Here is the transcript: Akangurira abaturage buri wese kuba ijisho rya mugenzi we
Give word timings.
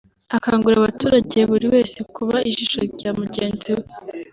Akangurira 0.37 0.79
abaturage 0.81 1.37
buri 1.51 1.65
wese 1.73 1.97
kuba 2.15 2.37
ijisho 2.49 2.79
rya 2.93 3.11
mugenzi 3.19 3.69
we 3.77 3.85